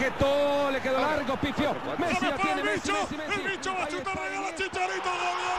bajetó, 0.00 0.70
le 0.70 0.80
quedó 0.80 1.00
largo, 1.00 1.36
pifió. 1.36 1.76
Messi 1.98 2.24
la 2.24 2.36
tiene, 2.36 2.62
Messi, 2.62 2.92
Messi, 2.92 3.16
Messi. 3.16 3.40
El 3.40 3.48
bicho 3.48 3.74
va 3.74 3.84
a 3.84 3.88
chutar 3.88 4.18
chicharito. 4.56 5.10
Gol, 5.10 5.49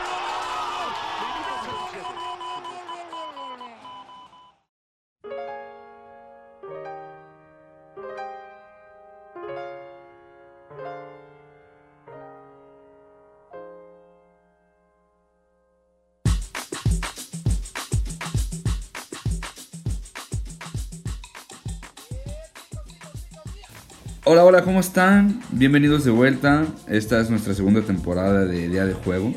Hola, 24.62 24.68
¿cómo 24.68 24.80
están? 24.82 25.42
Bienvenidos 25.54 26.06
de 26.06 26.12
vuelta. 26.12 26.68
Esta 26.88 27.20
es 27.20 27.32
nuestra 27.32 27.56
segunda 27.56 27.82
temporada 27.82 28.46
de 28.46 28.70
Día 28.70 28.86
de 28.86 28.94
Juego. 28.94 29.34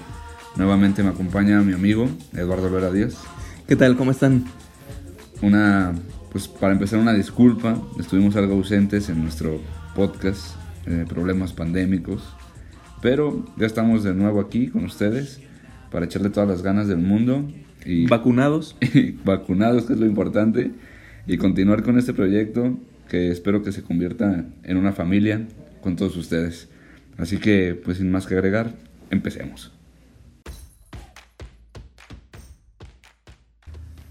Nuevamente 0.54 1.02
me 1.02 1.08
acompaña 1.08 1.62
mi 1.62 1.72
amigo 1.72 2.10
Eduardo 2.34 2.70
Vera 2.70 2.92
Díaz. 2.92 3.16
¿Qué 3.66 3.74
tal? 3.74 3.96
¿Cómo 3.96 4.10
están? 4.10 4.44
Una, 5.40 5.94
pues 6.30 6.46
para 6.46 6.74
empezar, 6.74 6.98
una 6.98 7.14
disculpa. 7.14 7.80
Estuvimos 7.98 8.36
algo 8.36 8.52
ausentes 8.52 9.08
en 9.08 9.22
nuestro 9.22 9.62
podcast, 9.94 10.56
eh, 10.84 11.06
problemas 11.08 11.54
pandémicos. 11.54 12.22
Pero 13.00 13.46
ya 13.56 13.64
estamos 13.64 14.04
de 14.04 14.12
nuevo 14.12 14.42
aquí 14.42 14.68
con 14.68 14.84
ustedes 14.84 15.40
para 15.90 16.04
echarle 16.04 16.28
todas 16.28 16.50
las 16.50 16.60
ganas 16.60 16.86
del 16.86 16.98
mundo. 16.98 17.50
Y 17.86 18.08
¿Vacunados? 18.08 18.76
vacunados, 19.24 19.86
que 19.86 19.94
es 19.94 19.98
lo 19.98 20.04
importante. 20.04 20.72
Y 21.26 21.38
continuar 21.38 21.82
con 21.82 21.98
este 21.98 22.12
proyecto 22.12 22.76
que 23.08 23.30
espero 23.30 23.62
que 23.62 23.72
se 23.72 23.82
convierta 23.82 24.46
en 24.62 24.76
una 24.76 24.92
familia 24.92 25.46
con 25.80 25.96
todos 25.96 26.16
ustedes. 26.16 26.68
Así 27.16 27.38
que, 27.38 27.74
pues 27.74 27.98
sin 27.98 28.10
más 28.10 28.26
que 28.26 28.34
agregar, 28.34 28.74
empecemos. 29.10 29.72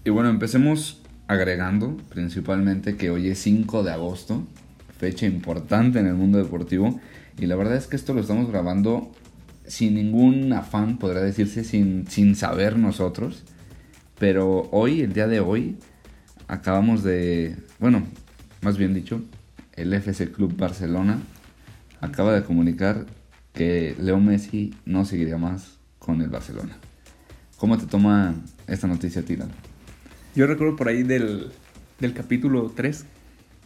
Y 0.04 0.10
bueno, 0.10 0.28
empecemos 0.28 1.00
agregando 1.26 1.96
principalmente 2.10 2.96
que 2.96 3.10
hoy 3.10 3.28
es 3.28 3.38
5 3.38 3.82
de 3.82 3.92
agosto, 3.92 4.46
fecha 4.98 5.26
importante 5.26 5.98
en 5.98 6.06
el 6.06 6.14
mundo 6.14 6.38
deportivo. 6.38 7.00
Y 7.38 7.46
la 7.46 7.56
verdad 7.56 7.76
es 7.76 7.86
que 7.86 7.96
esto 7.96 8.14
lo 8.14 8.20
estamos 8.20 8.50
grabando 8.50 9.12
sin 9.66 9.94
ningún 9.94 10.52
afán, 10.52 10.98
podría 10.98 11.22
decirse, 11.22 11.64
sin, 11.64 12.06
sin 12.06 12.36
saber 12.36 12.78
nosotros. 12.78 13.44
Pero 14.18 14.68
hoy, 14.70 15.00
el 15.00 15.12
día 15.12 15.26
de 15.26 15.40
hoy, 15.40 15.76
acabamos 16.48 17.02
de, 17.02 17.56
bueno, 17.78 18.04
más 18.64 18.78
bien 18.78 18.94
dicho, 18.94 19.22
el 19.74 19.92
FC 19.92 20.32
Club 20.32 20.56
Barcelona 20.56 21.18
acaba 22.00 22.32
de 22.34 22.42
comunicar 22.44 23.06
que 23.52 23.94
Leo 24.00 24.18
Messi 24.18 24.74
no 24.84 25.04
seguiría 25.04 25.38
más 25.38 25.78
con 25.98 26.20
el 26.22 26.28
Barcelona. 26.30 26.76
¿Cómo 27.58 27.78
te 27.78 27.86
toma 27.86 28.34
esta 28.66 28.86
noticia, 28.86 29.22
Tira? 29.22 29.46
Yo 30.34 30.46
recuerdo 30.46 30.76
por 30.76 30.88
ahí 30.88 31.02
del, 31.02 31.50
del 32.00 32.12
capítulo 32.12 32.72
3 32.74 33.04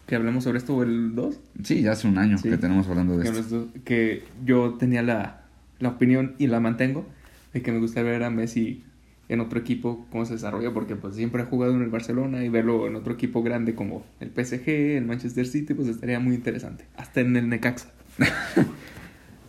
que 0.05 0.15
hablamos 0.15 0.43
sobre 0.43 0.57
esto, 0.57 0.75
o 0.75 0.83
el 0.83 1.13
2. 1.15 1.35
Sí, 1.63 1.81
ya 1.81 1.91
hace 1.91 2.07
un 2.07 2.17
año 2.17 2.37
Sí. 2.37 2.49
que 2.49 2.57
tenemos 2.57 2.87
hablando 2.87 3.17
de 3.17 3.29
Que, 3.31 3.39
esto. 3.39 3.67
que 3.85 4.23
yo 4.43 4.73
tenía 4.79 5.01
la, 5.03 5.43
la 5.79 5.89
opinión 5.89 6.35
y 6.39 6.47
la 6.47 6.59
mantengo 6.59 7.05
de 7.53 7.61
que 7.61 7.71
me 7.71 7.79
gustaría 7.79 8.11
ver 8.11 8.23
a 8.23 8.29
Messi 8.31 8.83
en 9.29 9.39
otro 9.39 9.59
equipo, 9.59 10.07
cómo 10.11 10.25
se 10.25 10.33
desarrolla, 10.33 10.73
porque 10.73 10.95
pues 10.95 11.15
siempre 11.15 11.43
ha 11.43 11.45
jugado 11.45 11.75
en 11.75 11.83
el 11.83 11.89
Barcelona 11.89 12.43
y 12.43 12.49
verlo 12.49 12.87
en 12.87 12.95
otro 12.95 13.13
equipo 13.13 13.43
grande 13.43 13.75
como 13.75 14.03
el 14.19 14.29
PSG, 14.29 14.67
el 14.97 15.05
Manchester 15.05 15.45
City, 15.45 15.75
pues 15.75 15.87
estaría 15.87 16.19
muy 16.19 16.35
interesante. 16.35 16.85
Hasta 16.97 17.21
en 17.21 17.37
el 17.37 17.47
Necaxa. 17.47 17.91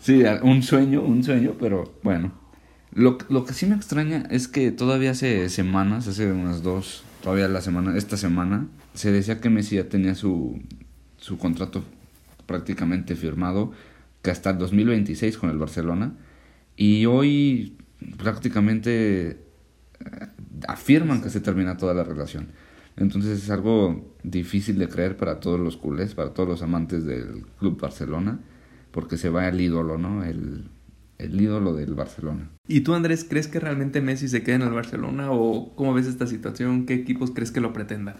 Sí, 0.03 0.23
un 0.43 0.63
sueño, 0.63 1.03
un 1.03 1.23
sueño, 1.23 1.57
pero 1.61 1.93
bueno. 2.03 2.33
Lo, 2.93 3.19
lo 3.29 3.45
que 3.45 3.53
sí 3.53 3.67
me 3.67 3.77
extraña 3.77 4.27
es 4.31 4.49
que 4.49 4.73
todavía 4.73 5.11
hace 5.11 5.51
semanas, 5.51 6.09
hace 6.09 6.33
unas 6.33 6.63
dos, 6.63 7.05
todavía 7.23 7.49
la 7.49 7.61
semana, 7.61 7.95
esta 7.97 8.17
semana, 8.17 8.67
se 8.95 9.13
decía 9.13 9.43
que 9.43 9.51
Messi 9.51 9.77
ya 9.77 9.91
tenía 9.91 10.15
su, 10.15 10.59
su 11.19 11.37
contrato 11.37 11.85
prácticamente 12.47 13.15
firmado, 13.15 13.73
que 14.23 14.31
hasta 14.31 14.51
el 14.51 14.59
2026 14.59 15.37
con 15.37 15.51
el 15.51 15.59
Barcelona. 15.59 16.15
Y 16.77 17.05
hoy 17.05 17.77
prácticamente 18.17 19.50
afirman 20.67 21.23
que 21.23 21.31
se 21.31 21.41
termina 21.41 21.77
toda 21.77 21.95
la 21.95 22.05
relación. 22.05 22.49
Entonces 22.97 23.43
es 23.43 23.51
algo 23.51 24.15
difícil 24.23 24.79
de 24.79 24.89
creer 24.89 25.17
para 25.17 25.41
todos 25.41 25.59
los 25.59 25.77
culés, 25.77 26.15
para 26.15 26.35
todos 26.35 26.49
los 26.49 26.63
amantes 26.63 27.05
del 27.05 27.47
Club 27.59 27.81
Barcelona, 27.81 28.41
porque 28.91 29.17
se 29.17 29.31
va 29.31 29.49
el 29.49 29.61
ídolo, 29.61 29.97
¿no? 29.97 30.25
El, 30.25 30.69
el 31.19 31.41
ídolo 31.41 31.75
del 31.75 31.95
Barcelona. 31.95 32.51
¿Y 32.67 32.81
tú, 32.81 32.95
Andrés, 32.95 33.25
crees 33.29 33.49
que 33.49 33.61
realmente 33.61 34.01
Messi 34.01 34.29
se 34.29 34.43
quede 34.43 34.57
en 34.57 34.63
el 34.63 34.73
Barcelona 34.73 35.31
o 35.31 35.75
cómo 35.75 35.95
ves 35.95 36.07
esta 36.07 36.27
situación? 36.27 36.87
¿Qué 36.87 36.95
equipos 36.95 37.31
crees 37.31 37.51
que 37.51 37.61
lo 37.61 37.73
pretendan? 37.73 38.17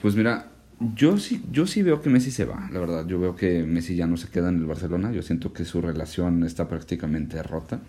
Pues 0.00 0.16
mira, 0.16 0.50
yo 0.94 1.18
sí, 1.18 1.44
yo 1.50 1.66
sí 1.66 1.82
veo 1.82 2.00
que 2.00 2.10
Messi 2.10 2.30
se 2.30 2.44
va, 2.44 2.68
la 2.72 2.80
verdad. 2.80 3.06
Yo 3.06 3.20
veo 3.20 3.36
que 3.36 3.64
Messi 3.64 3.94
ya 3.94 4.06
no 4.06 4.16
se 4.16 4.28
queda 4.28 4.48
en 4.48 4.56
el 4.56 4.66
Barcelona. 4.66 5.12
Yo 5.12 5.22
siento 5.22 5.52
que 5.52 5.64
su 5.64 5.80
relación 5.80 6.44
está 6.44 6.68
prácticamente 6.68 7.42
rota. 7.42 7.80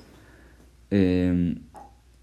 Eh, 0.92 1.58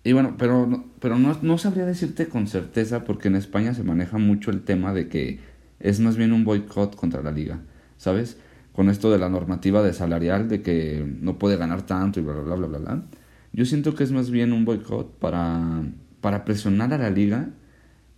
y 0.03 0.13
bueno, 0.13 0.37
pero, 0.39 0.85
pero 1.01 1.19
no, 1.19 1.37
no 1.43 1.59
sabría 1.59 1.85
decirte 1.85 2.29
con 2.29 2.47
certeza 2.47 3.05
porque 3.05 3.29
en 3.29 3.37
España 3.37 3.75
se 3.75 3.83
maneja 3.83 4.19
mucho 4.19 4.51
el 4.51 4.63
tema 4.63 4.93
de 4.95 5.09
que 5.09 5.41
es 5.79 6.01
más 6.01 6.17
bien 6.17 6.33
un 6.33 6.45
boicot 6.45 6.97
contra 6.97 7.23
la 7.23 7.33
liga, 7.33 7.61
¿sabes? 7.97 8.39
Con 8.73 8.89
esto 8.89 9.11
de 9.11 9.19
la 9.19 9.29
normativa 9.29 9.83
de 9.83 9.93
salarial, 9.93 10.49
de 10.49 10.63
que 10.63 11.05
no 11.21 11.39
puede 11.39 11.57
ganar 11.57 11.83
tanto 11.83 12.21
y 12.21 12.23
bla, 12.23 12.35
bla, 12.35 12.43
bla, 12.43 12.57
bla, 12.57 12.67
bla, 12.67 12.79
bla. 12.79 13.03
Yo 13.53 13.65
siento 13.65 13.95
que 13.95 14.05
es 14.05 14.13
más 14.13 14.31
bien 14.31 14.53
un 14.53 14.65
boicot 14.65 15.19
para, 15.19 15.83
para 16.21 16.45
presionar 16.45 16.93
a 16.95 16.99
la 16.99 17.11
liga 17.11 17.51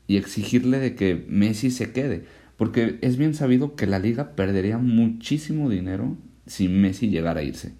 y 0.06 0.16
exigirle 0.16 0.78
de 0.78 0.94
que 0.94 1.24
Messi 1.28 1.70
se 1.70 1.92
quede. 1.92 2.24
Porque 2.56 2.98
es 3.00 3.16
bien 3.16 3.34
sabido 3.34 3.74
que 3.74 3.86
la 3.86 3.98
liga 3.98 4.36
perdería 4.36 4.78
muchísimo 4.78 5.70
dinero 5.70 6.16
si 6.46 6.68
Messi 6.68 7.08
llegara 7.08 7.40
a 7.40 7.42
irse. 7.44 7.72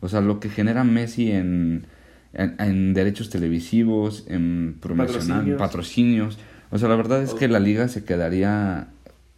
O 0.00 0.08
sea, 0.08 0.20
lo 0.20 0.38
que 0.38 0.48
genera 0.48 0.84
Messi 0.84 1.32
en, 1.32 1.86
en, 2.32 2.54
en 2.58 2.94
derechos 2.94 3.30
televisivos, 3.30 4.24
en 4.28 4.76
promocional, 4.80 5.56
Patrocinios. 5.56 5.58
patrocinios. 5.58 6.38
O 6.70 6.78
sea, 6.78 6.88
la 6.88 6.96
verdad 6.96 7.22
es 7.22 7.34
que 7.34 7.48
la 7.48 7.60
liga 7.60 7.88
se 7.88 8.04
quedaría 8.04 8.88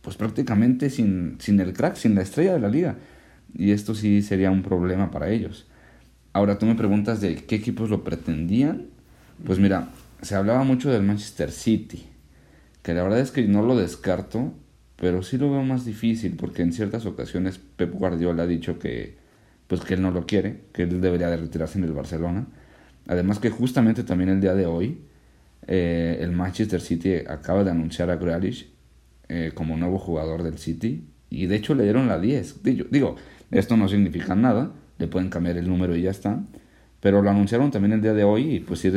pues 0.02 0.16
prácticamente 0.16 0.90
sin, 0.90 1.36
sin 1.40 1.60
el 1.60 1.72
crack, 1.72 1.96
sin 1.96 2.14
la 2.14 2.22
estrella 2.22 2.54
de 2.54 2.60
la 2.60 2.68
liga. 2.68 2.96
Y 3.56 3.72
esto 3.72 3.94
sí 3.94 4.22
sería 4.22 4.50
un 4.50 4.62
problema 4.62 5.10
para 5.10 5.28
ellos. 5.30 5.66
Ahora 6.32 6.58
tú 6.58 6.66
me 6.66 6.74
preguntas 6.74 7.20
de 7.20 7.36
qué 7.36 7.56
equipos 7.56 7.90
lo 7.90 8.02
pretendían. 8.04 8.86
Pues 9.44 9.58
mira, 9.58 9.88
se 10.22 10.34
hablaba 10.34 10.64
mucho 10.64 10.90
del 10.90 11.02
Manchester 11.02 11.50
City, 11.50 12.06
que 12.82 12.94
la 12.94 13.02
verdad 13.02 13.20
es 13.20 13.30
que 13.30 13.42
no 13.42 13.62
lo 13.62 13.76
descarto, 13.76 14.52
pero 14.96 15.22
sí 15.22 15.38
lo 15.38 15.50
veo 15.50 15.62
más 15.62 15.84
difícil 15.84 16.36
porque 16.36 16.62
en 16.62 16.72
ciertas 16.72 17.06
ocasiones 17.06 17.58
Pep 17.76 17.92
Guardiola 17.92 18.42
ha 18.44 18.46
dicho 18.46 18.78
que 18.78 19.16
pues 19.66 19.80
que 19.82 19.94
él 19.94 20.02
no 20.02 20.10
lo 20.10 20.26
quiere, 20.26 20.62
que 20.72 20.82
él 20.82 21.00
debería 21.00 21.28
de 21.28 21.36
retirarse 21.36 21.78
en 21.78 21.84
el 21.84 21.92
Barcelona. 21.92 22.46
Además 23.10 23.40
que 23.40 23.50
justamente 23.50 24.04
también 24.04 24.30
el 24.30 24.40
día 24.40 24.54
de 24.54 24.66
hoy 24.66 25.00
eh, 25.66 26.18
el 26.20 26.30
Manchester 26.30 26.80
City 26.80 27.14
acaba 27.26 27.64
de 27.64 27.72
anunciar 27.72 28.08
a 28.08 28.14
Grealish 28.14 28.70
eh, 29.28 29.50
como 29.52 29.76
nuevo 29.76 29.98
jugador 29.98 30.44
del 30.44 30.58
City 30.58 31.08
y 31.28 31.46
de 31.46 31.56
hecho 31.56 31.74
le 31.74 31.82
dieron 31.82 32.06
la 32.06 32.20
10. 32.20 32.62
Digo, 32.62 33.16
esto 33.50 33.76
no 33.76 33.88
significa 33.88 34.36
nada, 34.36 34.70
le 34.98 35.08
pueden 35.08 35.28
cambiar 35.28 35.56
el 35.56 35.68
número 35.68 35.96
y 35.96 36.02
ya 36.02 36.12
está. 36.12 36.40
Pero 37.00 37.20
lo 37.20 37.28
anunciaron 37.28 37.72
también 37.72 37.94
el 37.94 38.00
día 38.00 38.14
de 38.14 38.22
hoy 38.22 38.54
y 38.54 38.60
pues 38.60 38.78
sí, 38.78 38.92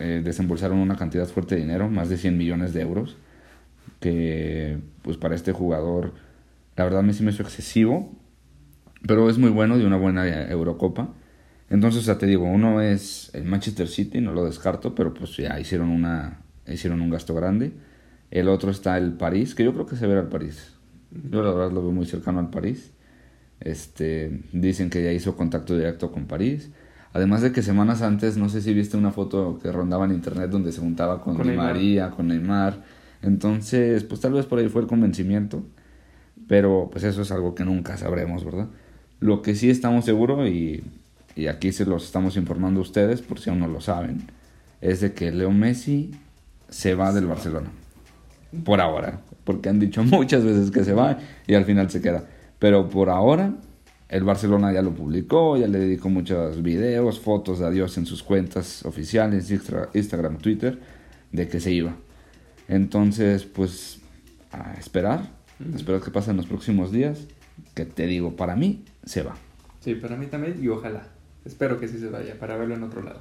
eh, 0.00 0.20
desembolsaron 0.24 0.78
una 0.78 0.96
cantidad 0.96 1.28
fuerte 1.28 1.54
de 1.54 1.60
dinero, 1.60 1.88
más 1.88 2.08
de 2.08 2.16
100 2.16 2.36
millones 2.36 2.72
de 2.72 2.80
euros, 2.80 3.16
que 4.00 4.78
pues 5.02 5.16
para 5.16 5.36
este 5.36 5.52
jugador 5.52 6.14
la 6.74 6.82
verdad 6.82 7.04
me 7.04 7.12
sí 7.12 7.22
me 7.22 7.30
excesivo, 7.30 8.12
pero 9.06 9.30
es 9.30 9.38
muy 9.38 9.50
bueno 9.50 9.78
de 9.78 9.86
una 9.86 9.98
buena 9.98 10.26
Eurocopa. 10.50 11.14
Entonces, 11.68 12.02
o 12.02 12.04
sea, 12.04 12.18
te 12.18 12.26
digo, 12.26 12.44
uno 12.44 12.80
es 12.80 13.30
el 13.34 13.44
Manchester 13.44 13.88
City, 13.88 14.20
no 14.20 14.32
lo 14.32 14.44
descarto, 14.44 14.94
pero 14.94 15.12
pues 15.12 15.36
ya 15.36 15.58
hicieron 15.58 15.88
una 15.88 16.40
hicieron 16.66 17.00
un 17.00 17.10
gasto 17.10 17.34
grande. 17.34 17.72
El 18.30 18.48
otro 18.48 18.70
está 18.70 18.98
el 18.98 19.12
París, 19.12 19.54
que 19.54 19.64
yo 19.64 19.72
creo 19.72 19.86
que 19.86 19.96
se 19.96 20.06
verá 20.06 20.20
el 20.20 20.28
París. 20.28 20.74
Yo 21.30 21.42
la 21.42 21.52
verdad 21.52 21.72
lo 21.72 21.82
veo 21.82 21.92
muy 21.92 22.06
cercano 22.06 22.40
al 22.40 22.50
París. 22.50 22.92
Este, 23.60 24.42
dicen 24.52 24.90
que 24.90 25.02
ya 25.02 25.12
hizo 25.12 25.36
contacto 25.36 25.76
directo 25.76 26.12
con 26.12 26.26
París. 26.26 26.70
Además 27.12 27.40
de 27.40 27.52
que 27.52 27.62
semanas 27.62 28.02
antes, 28.02 28.36
no 28.36 28.48
sé 28.48 28.60
si 28.60 28.74
viste 28.74 28.96
una 28.96 29.10
foto 29.10 29.58
que 29.62 29.72
rondaba 29.72 30.04
en 30.04 30.12
internet 30.12 30.50
donde 30.50 30.72
se 30.72 30.80
juntaba 30.80 31.22
con, 31.22 31.36
Con 31.36 31.48
Di. 31.48 31.56
María, 31.56 32.10
con 32.10 32.28
Neymar. 32.28 32.82
Entonces, 33.22 34.04
pues 34.04 34.20
tal 34.20 34.32
vez 34.32 34.44
por 34.44 34.58
ahí 34.58 34.68
fue 34.68 34.82
el 34.82 34.88
convencimiento. 34.88 35.64
Pero 36.48 36.90
pues 36.92 37.04
eso 37.04 37.22
es 37.22 37.32
algo 37.32 37.54
que 37.54 37.64
nunca 37.64 37.96
sabremos, 37.96 38.44
¿verdad? 38.44 38.68
Lo 39.20 39.40
que 39.40 39.54
sí 39.54 39.70
estamos 39.70 40.04
seguros 40.04 40.46
y, 40.48 40.84
y 41.36 41.48
aquí 41.48 41.70
se 41.70 41.84
los 41.84 42.04
estamos 42.04 42.36
informando 42.36 42.80
a 42.80 42.82
ustedes 42.82 43.20
por 43.20 43.38
si 43.38 43.50
aún 43.50 43.60
no 43.60 43.68
lo 43.68 43.80
saben, 43.80 44.22
es 44.80 45.00
de 45.02 45.12
que 45.12 45.30
Leo 45.30 45.50
Messi 45.50 46.12
se 46.68 46.94
va 46.94 47.12
del 47.12 47.26
Barcelona. 47.26 47.70
Por 48.64 48.80
ahora. 48.80 49.20
porque 49.44 49.68
han 49.68 49.78
dicho 49.78 50.02
muchas 50.04 50.44
veces 50.44 50.70
que 50.70 50.82
se 50.82 50.94
va 50.94 51.18
y 51.46 51.54
al 51.54 51.66
final 51.66 51.90
se 51.90 52.00
queda. 52.00 52.24
Pero 52.58 52.88
por 52.88 53.10
ahora, 53.10 53.54
el 54.08 54.24
Barcelona 54.24 54.72
ya 54.72 54.80
lo 54.80 54.94
publicó, 54.94 55.58
ya 55.58 55.66
le 55.66 55.78
dedicó 55.78 56.08
muchos 56.08 56.62
videos, 56.62 57.20
fotos 57.20 57.58
de 57.58 57.66
adiós 57.66 57.98
en 57.98 58.06
sus 58.06 58.22
cuentas 58.22 58.84
oficiales, 58.86 59.50
Instagram, 59.50 60.38
Twitter, 60.38 60.78
de 61.32 61.48
que 61.48 61.60
se 61.60 61.70
iba. 61.70 61.94
Entonces, 62.66 63.44
pues, 63.44 64.00
a 64.52 64.74
esperar. 64.74 65.30
Espero 65.74 66.00
que 66.00 66.10
pasen 66.10 66.36
los 66.38 66.46
próximos 66.46 66.92
días. 66.92 67.26
Que 67.74 67.84
te 67.84 68.06
digo, 68.06 68.36
para 68.36 68.56
mí, 68.56 68.84
se 69.04 69.22
va. 69.22 69.36
Sí, 69.80 69.94
para 69.94 70.16
mí 70.16 70.26
también 70.26 70.58
y 70.62 70.68
ojalá. 70.68 71.15
Espero 71.46 71.78
que 71.78 71.86
sí 71.86 71.98
se 71.98 72.08
vaya 72.08 72.38
para 72.38 72.56
verlo 72.56 72.74
en 72.74 72.82
otro 72.82 73.02
lado. 73.02 73.20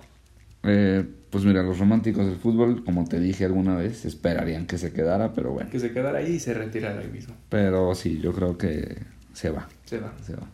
Eh, 0.63 1.05
pues 1.29 1.45
mira, 1.45 1.61
los 1.61 1.77
románticos 1.77 2.25
del 2.25 2.37
fútbol, 2.37 2.83
como 2.83 3.05
te 3.07 3.19
dije 3.19 3.45
alguna 3.45 3.75
vez, 3.75 4.03
esperarían 4.03 4.65
que 4.65 4.79
se 4.79 4.91
quedara, 4.91 5.33
pero 5.33 5.51
bueno. 5.51 5.69
Que 5.69 5.79
se 5.79 5.91
quedara 5.91 6.19
ahí 6.19 6.33
y 6.33 6.39
se 6.39 6.55
retirara 6.55 7.01
ahí 7.01 7.07
mismo. 7.07 7.35
Pero 7.49 7.93
sí, 7.93 8.19
yo 8.19 8.33
creo 8.33 8.57
que 8.57 8.97
se 9.33 9.51
va. 9.51 9.67
Se 9.85 9.99
va. 9.99 10.11
Se 10.25 10.35
va. 10.35 10.47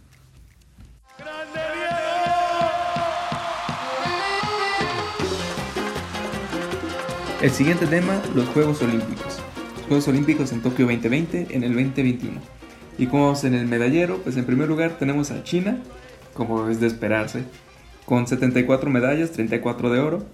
El 7.42 7.50
siguiente 7.50 7.88
tema, 7.88 8.22
los 8.36 8.48
Juegos 8.50 8.82
Olímpicos. 8.82 9.40
Los 9.78 9.86
Juegos 9.88 10.08
Olímpicos 10.10 10.52
en 10.52 10.62
Tokio 10.62 10.86
2020, 10.88 11.48
en 11.52 11.64
el 11.64 11.74
2021. 11.74 12.40
Y 12.98 13.08
como 13.08 13.28
vamos 13.28 13.46
en 13.46 13.54
el 13.54 13.66
medallero, 13.66 14.20
pues 14.22 14.36
en 14.36 14.46
primer 14.46 14.68
lugar 14.68 14.98
tenemos 15.00 15.32
a 15.32 15.42
China, 15.44 15.82
como 16.34 16.68
es 16.70 16.80
de 16.80 16.88
esperarse, 16.88 17.44
con 18.06 18.28
74 18.28 18.90
medallas, 18.90 19.32
34 19.32 19.90
de 19.92 20.00
oro. 20.00 20.26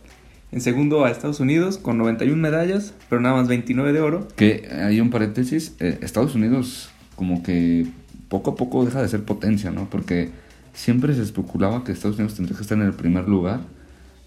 En 0.52 0.62
segundo 0.62 1.04
a 1.04 1.12
Estados 1.12 1.42
Unidos 1.42 1.78
con 1.78 1.98
91 1.98 2.42
medallas, 2.42 2.94
pero 3.10 3.22
nada 3.22 3.36
más 3.36 3.48
29 3.50 3.92
de 3.92 4.00
oro. 4.00 4.28
Que 4.36 4.70
hay 4.72 5.02
un 5.02 5.10
paréntesis, 5.10 5.76
eh, 5.80 6.00
Estados 6.02 6.36
Unidos 6.36 6.90
como 7.16 7.44
que 7.44 7.86
poco 8.30 8.52
a 8.52 8.56
poco 8.56 8.86
deja 8.86 9.02
de 9.02 9.10
ser 9.10 9.24
potencia, 9.24 9.72
¿no? 9.72 9.90
Porque 9.90 10.30
siempre 10.74 11.14
se 11.16 11.24
especulaba 11.24 11.84
que 11.84 11.92
Estados 11.92 12.18
Unidos 12.18 12.36
tendría 12.36 12.56
que 12.56 12.62
estar 12.62 12.78
en 12.78 12.86
el 12.86 12.94
primer 12.94 13.28
lugar 13.28 13.62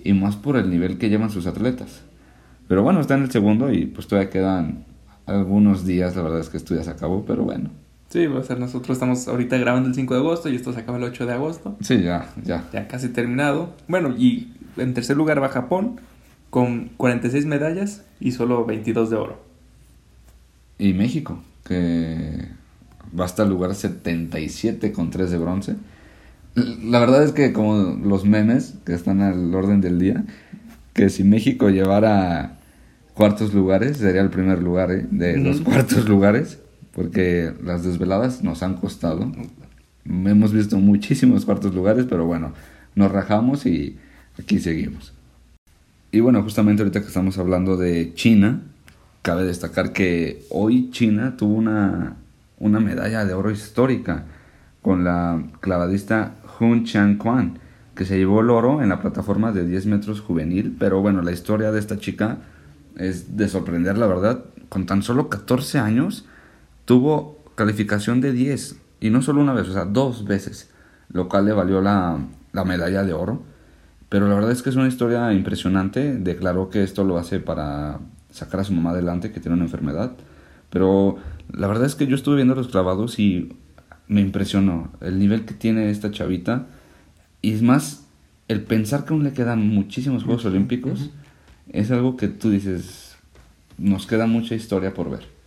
y 0.02 0.12
más 0.12 0.36
por 0.36 0.56
el 0.56 0.68
nivel 0.68 0.98
que 0.98 1.08
llevan 1.08 1.30
sus 1.30 1.46
atletas. 1.46 2.02
Pero 2.68 2.82
bueno, 2.82 3.00
está 3.00 3.14
en 3.14 3.22
el 3.22 3.30
segundo 3.30 3.72
y 3.72 3.86
pues 3.86 4.06
todavía 4.06 4.30
quedan 4.30 4.84
algunos 5.26 5.86
días, 5.86 6.16
la 6.16 6.22
verdad 6.22 6.40
es 6.40 6.48
que 6.48 6.56
esto 6.56 6.74
ya 6.74 6.82
se 6.82 6.90
acabó, 6.90 7.24
pero 7.24 7.44
bueno. 7.44 7.70
Sí, 8.10 8.26
va 8.26 8.40
a 8.40 8.42
ser 8.42 8.58
nosotros 8.58 8.96
estamos 8.96 9.28
ahorita 9.28 9.56
grabando 9.56 9.88
el 9.88 9.94
5 9.94 10.14
de 10.14 10.20
agosto 10.20 10.48
y 10.48 10.56
esto 10.56 10.72
se 10.72 10.80
acaba 10.80 10.98
el 10.98 11.04
8 11.04 11.26
de 11.26 11.32
agosto. 11.32 11.76
Sí, 11.80 12.02
ya, 12.02 12.28
ya. 12.42 12.68
Ya 12.72 12.88
casi 12.88 13.08
terminado. 13.08 13.72
Bueno, 13.86 14.16
y 14.18 14.52
en 14.76 14.94
tercer 14.94 15.16
lugar 15.16 15.40
va 15.40 15.48
Japón 15.48 16.00
con 16.50 16.88
46 16.96 17.46
medallas 17.46 18.02
y 18.18 18.32
solo 18.32 18.64
22 18.66 19.10
de 19.10 19.16
oro. 19.16 19.40
Y 20.76 20.92
México, 20.92 21.40
que 21.64 22.48
va 23.18 23.26
hasta 23.26 23.44
el 23.44 23.50
lugar 23.50 23.76
77 23.76 24.90
con 24.90 25.10
3 25.10 25.30
de 25.30 25.38
bronce. 25.38 25.76
La 26.56 26.98
verdad 26.98 27.22
es 27.22 27.30
que 27.30 27.52
como 27.52 27.96
los 28.04 28.24
memes 28.24 28.74
que 28.84 28.92
están 28.92 29.20
al 29.20 29.54
orden 29.54 29.80
del 29.80 30.00
día, 30.00 30.24
que 30.94 31.10
si 31.10 31.22
México 31.22 31.70
llevara 31.70 32.58
cuartos 33.14 33.54
lugares, 33.54 33.98
sería 33.98 34.20
el 34.20 34.30
primer 34.30 34.60
lugar 34.60 34.90
¿eh? 34.90 35.06
de 35.08 35.36
los 35.36 35.60
cuartos 35.60 36.08
lugares 36.08 36.58
porque 36.92 37.52
las 37.62 37.84
desveladas 37.84 38.42
nos 38.42 38.62
han 38.62 38.74
costado. 38.74 39.30
Hemos 40.04 40.52
visto 40.52 40.78
muchísimos 40.78 41.44
cuartos 41.44 41.74
lugares, 41.74 42.06
pero 42.08 42.26
bueno, 42.26 42.52
nos 42.94 43.12
rajamos 43.12 43.66
y 43.66 43.98
aquí 44.38 44.58
seguimos. 44.58 45.12
Y 46.12 46.20
bueno, 46.20 46.42
justamente 46.42 46.82
ahorita 46.82 47.00
que 47.00 47.06
estamos 47.06 47.38
hablando 47.38 47.76
de 47.76 48.12
China, 48.14 48.62
cabe 49.22 49.44
destacar 49.44 49.92
que 49.92 50.44
hoy 50.50 50.90
China 50.90 51.36
tuvo 51.36 51.54
una, 51.54 52.16
una 52.58 52.80
medalla 52.80 53.24
de 53.24 53.34
oro 53.34 53.50
histórica 53.50 54.24
con 54.82 55.04
la 55.04 55.42
clavadista 55.60 56.34
Hun 56.58 56.84
Chang 56.84 57.16
Quan, 57.18 57.58
que 57.94 58.04
se 58.04 58.18
llevó 58.18 58.40
el 58.40 58.50
oro 58.50 58.82
en 58.82 58.88
la 58.88 59.00
plataforma 59.00 59.52
de 59.52 59.66
10 59.66 59.86
metros 59.86 60.20
juvenil. 60.20 60.74
Pero 60.78 61.00
bueno, 61.00 61.22
la 61.22 61.32
historia 61.32 61.70
de 61.70 61.78
esta 61.78 61.98
chica 61.98 62.38
es 62.96 63.36
de 63.36 63.48
sorprender, 63.48 63.96
la 63.98 64.06
verdad. 64.06 64.44
Con 64.68 64.86
tan 64.86 65.02
solo 65.02 65.28
14 65.28 65.78
años 65.78 66.26
tuvo 66.90 67.38
calificación 67.54 68.20
de 68.20 68.32
10 68.32 68.80
y 69.00 69.10
no 69.10 69.22
solo 69.22 69.40
una 69.40 69.52
vez, 69.52 69.68
o 69.68 69.72
sea, 69.72 69.84
dos 69.84 70.24
veces, 70.24 70.70
lo 71.12 71.28
cual 71.28 71.44
le 71.44 71.52
valió 71.52 71.80
la, 71.80 72.18
la 72.50 72.64
medalla 72.64 73.04
de 73.04 73.12
oro. 73.12 73.44
Pero 74.08 74.26
la 74.26 74.34
verdad 74.34 74.50
es 74.50 74.60
que 74.60 74.70
es 74.70 74.74
una 74.74 74.88
historia 74.88 75.32
impresionante. 75.32 76.16
Declaró 76.16 76.68
que 76.68 76.82
esto 76.82 77.04
lo 77.04 77.16
hace 77.16 77.38
para 77.38 78.00
sacar 78.32 78.58
a 78.58 78.64
su 78.64 78.72
mamá 78.72 78.90
adelante, 78.90 79.30
que 79.30 79.38
tiene 79.38 79.54
una 79.54 79.66
enfermedad. 79.66 80.14
Pero 80.68 81.16
la 81.52 81.68
verdad 81.68 81.86
es 81.86 81.94
que 81.94 82.08
yo 82.08 82.16
estuve 82.16 82.34
viendo 82.34 82.56
los 82.56 82.66
clavados 82.66 83.20
y 83.20 83.56
me 84.08 84.20
impresionó 84.20 84.90
el 85.00 85.20
nivel 85.20 85.44
que 85.44 85.54
tiene 85.54 85.90
esta 85.90 86.10
chavita. 86.10 86.66
Y 87.40 87.52
es 87.52 87.62
más, 87.62 88.04
el 88.48 88.62
pensar 88.62 89.04
que 89.04 89.12
aún 89.12 89.22
le 89.22 89.32
quedan 89.32 89.64
muchísimos 89.64 90.24
Juegos 90.24 90.44
Olímpicos 90.44 91.10
es 91.72 91.92
algo 91.92 92.16
que 92.16 92.26
tú 92.26 92.50
dices, 92.50 93.14
nos 93.78 94.08
queda 94.08 94.26
mucha 94.26 94.56
historia 94.56 94.92
por 94.92 95.08
ver. 95.08 95.39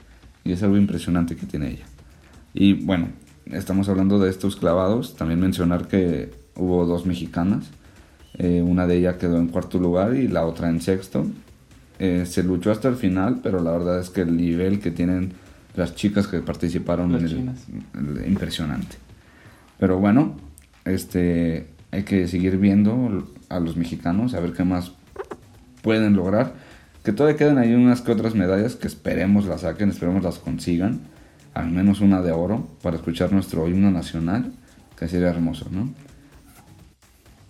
Y 0.44 0.51
es 0.51 0.63
algo 0.63 0.78
impresionante 0.78 1.36
que 1.36 1.45
tiene 1.45 1.72
ella. 1.72 1.86
Y 2.54 2.74
bueno, 2.74 3.07
estamos 3.45 3.90
hablando 3.90 4.19
de 4.19 4.30
estos 4.30 4.56
clavados. 4.56 5.16
También 5.16 5.40
mencionar 5.40 5.88
que 5.88 6.31
hubo 6.56 6.86
dos 6.86 7.06
mexicanas. 7.06 7.66
Eh, 8.38 8.62
una 8.62 8.88
de 8.88 8.98
ellas 8.98 9.16
quedó 9.18 9.38
en 9.38 9.48
cuarto 9.48 9.80
lugar 9.80 10.16
y 10.16 10.28
la 10.28 10.45
otra 10.45 10.69
en 10.69 10.81
sexto. 10.81 11.25
Eh, 12.00 12.25
se 12.25 12.44
luchó 12.44 12.72
hasta 12.72 12.90
el 12.90 12.95
final, 12.95 13.40
pero 13.44 13.62
la 13.62 13.72
verdad 13.72 14.00
es 14.00 14.10
que 14.10 14.22
el 14.22 14.36
nivel 14.36 14.80
que 14.80 14.92
tienen 14.92 15.34
las 15.75 15.95
chicas 15.95 16.28
que 16.28 16.40
participaron 16.40 17.16
el, 17.16 18.28
impresionante. 18.28 18.98
Pero 19.80 20.00
bueno, 20.00 20.36
este 20.86 21.68
hay 21.92 22.04
que 22.04 22.28
seguir 22.28 22.57
viendo 22.57 23.28
a 23.50 23.59
los 23.59 23.78
mexicanos, 23.78 24.33
a 24.33 24.40
ver 24.40 24.54
qué 24.54 24.64
más 24.64 24.94
pueden 25.81 26.16
lograr 26.16 26.56
que 27.04 27.12
todavía 27.12 27.38
quedan 27.38 27.57
ahí 27.57 27.74
unas 27.74 28.02
que 28.02 28.12
otras 28.12 28.33
medallas 28.33 28.76
que 28.76 28.88
esperemos 28.88 29.45
las 29.45 29.62
saquen, 29.62 29.90
esperemos 29.90 30.24
las 30.24 30.40
consigan, 30.40 31.02
al 31.54 31.69
menos 31.69 32.02
una 32.02 32.22
de 32.22 32.31
oro, 32.31 32.68
para 32.81 32.95
escuchar 32.95 33.31
nuestro 33.31 33.68
himno 33.68 33.92
nacional, 33.92 34.54
que 34.98 35.07
sería 35.07 35.30
hermoso, 35.30 35.68
¿no? 35.69 35.90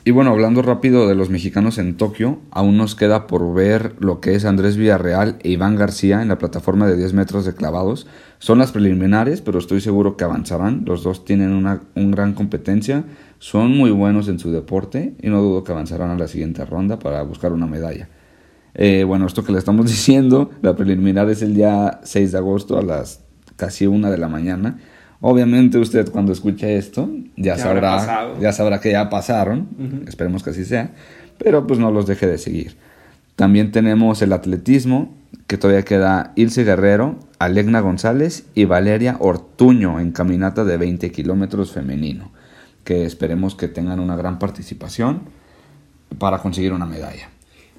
Y 0.05 0.11
bueno, 0.11 0.31
hablando 0.31 0.61
rápido 0.61 1.07
de 1.07 1.15
los 1.15 1.29
mexicanos 1.29 1.77
en 1.77 1.95
Tokio, 1.95 2.39
aún 2.51 2.75
nos 2.75 2.93
queda 2.93 3.25
por 3.25 3.53
ver 3.53 3.95
lo 3.99 4.19
que 4.19 4.35
es 4.35 4.43
Andrés 4.43 4.75
Villarreal 4.75 5.37
e 5.41 5.51
Iván 5.51 5.77
García 5.77 6.21
en 6.21 6.27
la 6.27 6.37
plataforma 6.37 6.87
de 6.87 6.97
10 6.97 7.13
metros 7.13 7.45
de 7.45 7.53
clavados. 7.53 8.05
Son 8.37 8.57
las 8.57 8.73
preliminares, 8.73 9.39
pero 9.39 9.59
estoy 9.59 9.79
seguro 9.79 10.17
que 10.17 10.25
avanzarán. 10.25 10.83
Los 10.85 11.03
dos 11.03 11.23
tienen 11.23 11.53
una 11.53 11.83
gran 11.95 12.33
competencia, 12.33 13.05
son 13.39 13.77
muy 13.77 13.91
buenos 13.91 14.27
en 14.27 14.39
su 14.39 14.51
deporte 14.51 15.15
y 15.21 15.29
no 15.29 15.41
dudo 15.41 15.63
que 15.63 15.71
avanzarán 15.71 16.09
a 16.09 16.17
la 16.17 16.27
siguiente 16.27 16.65
ronda 16.65 16.99
para 16.99 17.23
buscar 17.23 17.53
una 17.53 17.67
medalla. 17.67 18.09
Eh, 18.75 19.03
bueno, 19.03 19.27
esto 19.27 19.43
que 19.43 19.51
le 19.51 19.59
estamos 19.59 19.85
diciendo, 19.89 20.51
la 20.61 20.75
preliminar 20.75 21.29
es 21.29 21.41
el 21.41 21.55
día 21.55 21.99
6 22.03 22.31
de 22.31 22.37
agosto 22.37 22.77
a 22.77 22.81
las 22.81 23.21
casi 23.55 23.87
una 23.87 24.09
de 24.09 24.17
la 24.17 24.27
mañana. 24.27 24.79
Obviamente 25.21 25.77
usted 25.77 26.11
cuando 26.11 26.33
escuche 26.33 26.77
esto 26.77 27.09
ya, 27.37 27.57
sabrá, 27.57 28.33
ya 28.41 28.51
sabrá 28.51 28.81
que 28.81 28.91
ya 28.91 29.09
pasaron, 29.09 30.03
esperemos 30.05 30.43
que 30.43 30.49
así 30.49 30.65
sea, 30.65 30.91
pero 31.37 31.65
pues 31.65 31.79
no 31.79 31.91
los 31.91 32.07
deje 32.07 32.27
de 32.27 32.37
seguir. 32.37 32.75
También 33.37 33.71
tenemos 33.71 34.21
el 34.21 34.33
atletismo, 34.33 35.15
que 35.47 35.57
todavía 35.57 35.83
queda 35.83 36.33
Ilse 36.35 36.63
Guerrero, 36.65 37.19
Alegna 37.39 37.79
González 37.79 38.45
y 38.53 38.65
Valeria 38.65 39.15
Ortuño 39.19 39.99
en 39.99 40.11
caminata 40.11 40.65
de 40.65 40.77
20 40.77 41.11
kilómetros 41.11 41.71
femenino, 41.71 42.31
que 42.83 43.05
esperemos 43.05 43.55
que 43.55 43.67
tengan 43.67 43.99
una 43.99 44.15
gran 44.15 44.39
participación 44.39 45.21
para 46.19 46.39
conseguir 46.39 46.73
una 46.73 46.85
medalla. 46.85 47.32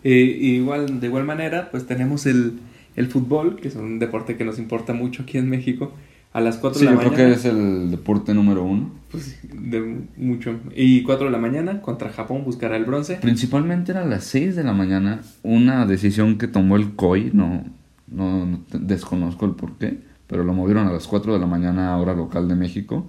Eh, 0.04 0.38
igual, 0.40 1.00
de 1.00 1.06
igual 1.06 1.24
manera, 1.24 1.70
pues 1.70 1.86
tenemos 1.86 2.26
el, 2.26 2.60
el, 2.94 3.06
fútbol, 3.08 3.56
que 3.56 3.68
es 3.68 3.74
un 3.74 3.98
deporte 3.98 4.36
que 4.36 4.44
nos 4.44 4.58
importa 4.58 4.92
mucho 4.92 5.22
aquí 5.22 5.38
en 5.38 5.48
México, 5.48 5.94
a 6.34 6.42
las 6.42 6.58
4 6.58 6.80
de 6.80 6.84
la 6.84 6.90
mañana. 6.92 7.08
Sí, 7.08 7.14
creo 7.14 7.28
que 7.28 7.34
es 7.34 7.44
el 7.46 7.90
deporte 7.90 8.34
número 8.34 8.64
uno. 8.64 8.90
Pues 9.10 9.38
de 9.42 10.02
mucho. 10.16 10.56
Y 10.76 11.02
4 11.04 11.26
de 11.26 11.32
la 11.32 11.38
mañana 11.38 11.80
contra 11.80 12.10
Japón 12.10 12.44
buscará 12.44 12.76
el 12.76 12.84
bronce. 12.84 13.16
Principalmente 13.16 13.92
era 13.92 14.02
a 14.02 14.04
las 14.04 14.24
6 14.24 14.56
de 14.56 14.64
la 14.64 14.74
mañana, 14.74 15.22
una 15.42 15.86
decisión 15.86 16.36
que 16.36 16.48
tomó 16.48 16.76
el 16.76 16.94
COI, 16.94 17.30
no, 17.32 17.64
no, 18.08 18.60
desconozco 18.72 19.46
el 19.46 19.52
por 19.52 19.78
qué, 19.78 20.00
pero 20.26 20.44
lo 20.44 20.52
movieron 20.52 20.86
a 20.86 20.92
las 20.92 21.06
4 21.06 21.32
de 21.32 21.38
la 21.38 21.46
mañana 21.46 21.96
hora 21.96 22.14
local 22.14 22.46
de 22.46 22.56
México. 22.56 23.06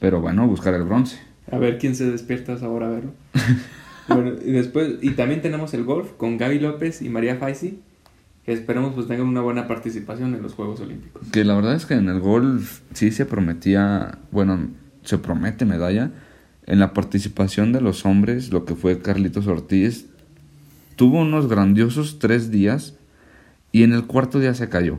Pero 0.00 0.20
bueno, 0.20 0.48
buscar 0.48 0.74
el 0.74 0.82
bronce. 0.82 1.16
A 1.52 1.58
ver 1.58 1.78
quién 1.78 1.94
se 1.94 2.10
despierta 2.10 2.52
a 2.52 2.56
esa 2.56 2.68
hora 2.68 2.86
a 2.86 2.90
verlo. 2.90 3.12
Bueno, 4.08 4.32
y 4.44 4.52
después, 4.52 4.96
y 5.00 5.10
también 5.10 5.42
tenemos 5.42 5.74
el 5.74 5.84
golf 5.84 6.12
con 6.16 6.36
Gaby 6.36 6.58
López 6.58 7.02
y 7.02 7.08
María 7.08 7.36
Faisi, 7.36 7.80
que 8.44 8.52
esperamos 8.52 8.94
pues 8.94 9.08
tengan 9.08 9.26
una 9.26 9.40
buena 9.40 9.66
participación 9.66 10.34
en 10.34 10.42
los 10.42 10.54
Juegos 10.54 10.80
Olímpicos. 10.80 11.28
Que 11.32 11.44
la 11.44 11.54
verdad 11.54 11.74
es 11.74 11.86
que 11.86 11.94
en 11.94 12.08
el 12.08 12.20
golf 12.20 12.80
sí 12.92 13.10
se 13.10 13.24
prometía, 13.24 14.18
bueno, 14.30 14.68
se 15.02 15.18
promete 15.18 15.64
medalla. 15.64 16.10
En 16.66 16.78
la 16.78 16.92
participación 16.92 17.72
de 17.72 17.80
los 17.80 18.06
hombres, 18.06 18.52
lo 18.52 18.64
que 18.64 18.74
fue 18.74 18.98
Carlitos 18.98 19.46
Ortiz, 19.46 20.06
tuvo 20.96 21.20
unos 21.20 21.48
grandiosos 21.48 22.18
tres 22.18 22.50
días 22.50 22.94
y 23.72 23.82
en 23.82 23.92
el 23.92 24.04
cuarto 24.04 24.40
día 24.40 24.54
se 24.54 24.68
cayó. 24.68 24.98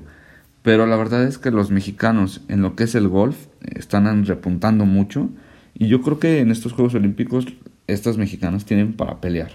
Pero 0.62 0.88
la 0.88 0.96
verdad 0.96 1.24
es 1.24 1.38
que 1.38 1.52
los 1.52 1.70
mexicanos 1.70 2.42
en 2.48 2.62
lo 2.62 2.76
que 2.76 2.86
es 2.86 2.96
el 2.96 3.08
golf 3.08 3.38
están 3.62 4.26
repuntando 4.26 4.86
mucho. 4.86 5.30
Y 5.76 5.88
yo 5.88 6.02
creo 6.02 6.20
que 6.20 6.40
en 6.40 6.50
estos 6.50 6.74
Juegos 6.74 6.96
Olímpicos 6.96 7.46
estos 7.88 8.18
mexicanos 8.18 8.65
tienen 8.65 8.94
para 8.94 9.22
pelear. 9.22 9.51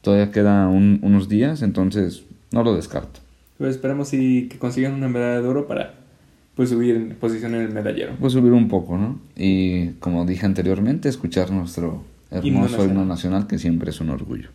Todavía 0.00 0.30
queda 0.32 0.68
unos 0.68 1.28
días, 1.28 1.62
entonces 1.62 2.24
no 2.50 2.64
lo 2.64 2.74
descarto. 2.74 3.20
Pues 3.58 3.76
esperemos 3.76 4.08
si 4.08 4.48
que 4.48 4.58
consigan 4.58 4.94
una 4.94 5.08
medalla 5.08 5.40
de 5.40 5.48
oro 5.48 5.66
para 5.66 5.94
pues 6.56 6.70
subir 6.70 6.96
en 6.96 7.14
posición 7.14 7.54
en 7.54 7.62
el 7.62 7.72
medallero. 7.72 8.14
Pues 8.18 8.32
subir 8.32 8.52
un 8.52 8.68
poco, 8.68 8.98
¿no? 8.98 9.20
Y 9.36 9.90
como 10.00 10.26
dije 10.26 10.44
anteriormente, 10.44 11.08
escuchar 11.08 11.50
nuestro 11.50 12.02
hermoso 12.30 12.84
himno 12.84 13.04
nacional, 13.04 13.46
que 13.46 13.58
siempre 13.58 13.90
es 13.90 14.00
un 14.00 14.10
orgullo. 14.10 14.50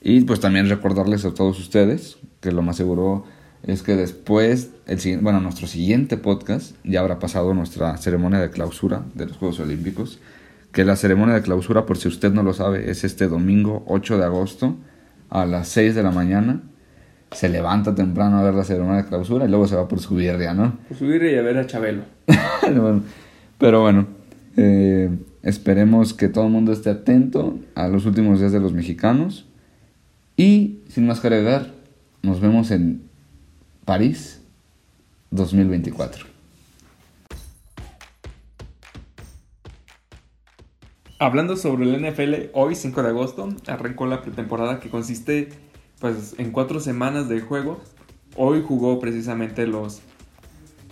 Y 0.00 0.20
pues 0.20 0.40
también 0.40 0.68
recordarles 0.68 1.24
a 1.24 1.34
todos 1.34 1.58
ustedes 1.58 2.18
que 2.40 2.52
lo 2.52 2.62
más 2.62 2.76
seguro 2.76 3.24
es 3.64 3.82
que 3.82 3.96
después, 3.96 4.70
el, 4.86 5.18
bueno, 5.18 5.40
nuestro 5.40 5.66
siguiente 5.66 6.16
podcast 6.16 6.76
ya 6.84 7.00
habrá 7.00 7.18
pasado 7.18 7.52
nuestra 7.54 7.96
ceremonia 7.96 8.38
de 8.38 8.50
clausura 8.50 9.04
de 9.14 9.26
los 9.26 9.36
Juegos 9.36 9.58
Olímpicos. 9.58 10.20
Que 10.76 10.84
la 10.84 10.96
ceremonia 10.96 11.34
de 11.34 11.40
clausura, 11.40 11.86
por 11.86 11.96
si 11.96 12.06
usted 12.06 12.34
no 12.34 12.42
lo 12.42 12.52
sabe, 12.52 12.90
es 12.90 13.02
este 13.02 13.28
domingo 13.28 13.82
8 13.86 14.18
de 14.18 14.24
agosto 14.26 14.76
a 15.30 15.46
las 15.46 15.68
6 15.68 15.94
de 15.94 16.02
la 16.02 16.10
mañana. 16.10 16.60
Se 17.30 17.48
levanta 17.48 17.94
temprano 17.94 18.36
a 18.36 18.42
ver 18.42 18.52
la 18.52 18.62
ceremonia 18.62 19.00
de 19.00 19.08
clausura 19.08 19.46
y 19.46 19.48
luego 19.48 19.66
se 19.66 19.74
va 19.74 19.88
por 19.88 20.00
su 20.00 20.16
birria, 20.16 20.52
¿no? 20.52 20.78
Por 20.86 20.98
su 20.98 21.06
birria 21.06 21.32
y 21.32 21.36
a 21.36 21.40
ver 21.40 21.56
a 21.56 21.66
Chabelo. 21.66 22.02
pero 23.58 23.80
bueno, 23.80 24.06
eh, 24.58 25.08
esperemos 25.42 26.12
que 26.12 26.28
todo 26.28 26.44
el 26.44 26.52
mundo 26.52 26.72
esté 26.72 26.90
atento 26.90 27.58
a 27.74 27.88
los 27.88 28.04
últimos 28.04 28.40
días 28.40 28.52
de 28.52 28.60
los 28.60 28.74
mexicanos. 28.74 29.48
Y 30.36 30.80
sin 30.88 31.06
más 31.06 31.20
que 31.20 31.28
agregar, 31.28 31.72
nos 32.20 32.42
vemos 32.42 32.70
en 32.70 33.00
París 33.86 34.42
2024. 35.30 36.35
Hablando 41.18 41.56
sobre 41.56 41.84
el 41.84 42.02
NFL, 42.02 42.50
hoy 42.52 42.74
5 42.74 43.02
de 43.02 43.08
agosto 43.08 43.48
arrancó 43.68 44.04
la 44.04 44.20
pretemporada 44.20 44.80
que 44.80 44.90
consiste 44.90 45.48
pues 45.98 46.34
en 46.36 46.52
cuatro 46.52 46.78
semanas 46.78 47.26
de 47.26 47.40
juego. 47.40 47.80
Hoy 48.34 48.62
jugó 48.66 49.00
precisamente 49.00 49.66
los 49.66 50.02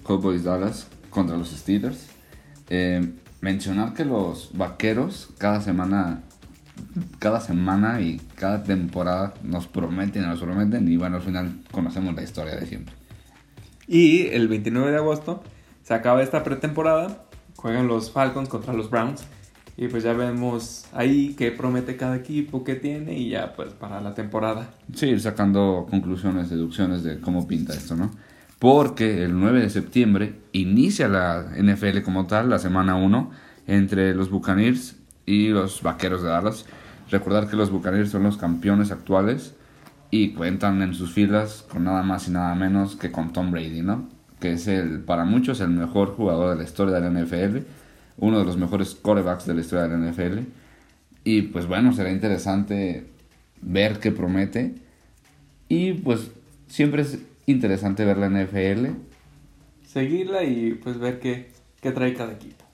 Cowboys 0.03 0.43
Dallas 0.43 0.89
contra 1.11 1.37
los 1.37 1.51
Steelers. 1.51 2.07
Eh, 2.71 3.07
mencionar 3.43 3.93
que 3.93 4.07
los 4.07 4.57
vaqueros 4.57 5.29
cada 5.37 5.61
semana 5.61 6.23
cada 7.19 7.41
semana 7.41 8.01
y 8.01 8.19
cada 8.35 8.63
temporada 8.63 9.35
nos 9.43 9.67
prometen 9.67 10.23
nos 10.23 10.41
prometen 10.41 10.89
y 10.89 10.97
bueno, 10.97 11.17
al 11.17 11.23
final 11.23 11.61
conocemos 11.71 12.15
la 12.15 12.23
historia 12.23 12.57
de 12.57 12.65
siempre. 12.65 12.95
Y 13.87 14.29
el 14.29 14.49
29 14.49 14.91
de 14.91 14.97
agosto 14.97 15.43
se 15.83 15.93
acaba 15.93 16.23
esta 16.23 16.43
pretemporada, 16.45 17.27
juegan 17.57 17.89
los 17.89 18.11
Falcons 18.11 18.49
contra 18.49 18.73
los 18.73 18.89
Browns 18.89 19.27
y 19.77 19.89
pues 19.89 20.05
ya 20.05 20.13
vemos 20.13 20.87
ahí 20.93 21.35
qué 21.37 21.51
promete 21.51 21.97
cada 21.97 22.17
equipo, 22.17 22.63
qué 22.63 22.77
tiene 22.77 23.19
y 23.19 23.31
ya 23.31 23.55
pues 23.55 23.71
para 23.73 24.01
la 24.01 24.15
temporada. 24.15 24.71
Sí, 24.95 25.07
ir 25.07 25.21
sacando 25.21 25.87
conclusiones, 25.91 26.51
deducciones 26.51 27.03
de 27.03 27.21
cómo 27.21 27.49
pinta 27.49 27.73
esto, 27.73 27.97
¿no? 27.97 28.11
Porque 28.59 29.25
el 29.25 29.39
9 29.39 29.61
de 29.61 29.71
septiembre 29.71 30.35
inicia 30.53 31.09
la 31.09 31.45
NFL 31.57 32.03
como 32.03 32.27
tal, 32.27 32.51
la 32.51 32.59
semana 32.59 32.95
1, 32.97 33.31
entre 33.67 34.15
los 34.15 34.31
Buccaneers 34.31 34.97
y 35.27 35.49
los 35.49 35.83
Vaqueros 35.83 36.23
de 36.23 36.29
Dallas. 36.29 36.65
Recordar 37.11 37.49
que 37.49 37.57
los 37.57 37.71
Buccaneers 37.71 38.11
son 38.11 38.23
los 38.23 38.37
campeones 38.37 38.91
actuales 38.91 39.55
y 40.11 40.31
cuentan 40.31 40.81
en 40.83 40.95
sus 40.95 41.13
filas 41.13 41.67
con 41.69 41.85
nada 41.85 42.03
más 42.03 42.29
y 42.29 42.31
nada 42.31 42.55
menos 42.55 42.95
que 42.97 43.11
con 43.11 43.33
Tom 43.33 43.51
Brady, 43.51 43.83
¿no? 43.83 44.09
Que 44.39 44.53
es 44.53 44.69
el, 44.69 45.01
para 45.01 45.25
muchos, 45.25 45.61
el 45.61 45.71
mejor 45.71 46.15
jugador 46.15 46.51
de 46.51 46.57
la 46.57 46.65
historia 46.65 46.95
de 46.95 47.01
la 47.01 47.21
NFL, 47.21 47.59
uno 48.19 48.39
de 48.39 48.45
los 48.45 48.57
mejores 48.57 48.95
quarterbacks 48.95 49.47
de 49.47 49.55
la 49.55 49.61
historia 49.61 49.89
de 49.89 49.99
la 49.99 50.11
NFL. 50.11 50.39
Y 51.25 51.43
pues 51.43 51.67
bueno, 51.67 51.93
será 51.93 52.11
interesante 52.11 53.07
ver 53.61 53.99
qué 53.99 54.13
promete. 54.13 54.75
Y 55.69 55.95
pues 55.95 56.31
siempre 56.69 57.03
es 57.03 57.19
interesante 57.47 58.05
ver 58.05 58.19
la 58.19 58.29
NFL. 58.29 58.91
Seguirla 59.87 60.45
y 60.45 60.75
pues 60.75 60.99
ver 60.99 61.21
qué, 61.21 61.51
qué 61.81 61.91
trae 61.93 62.15
cada 62.15 62.33
equipo. 62.33 62.65